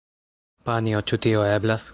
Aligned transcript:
Panjo, 0.69 1.03
ĉu 1.13 1.23
tio 1.27 1.47
eblas? 1.55 1.89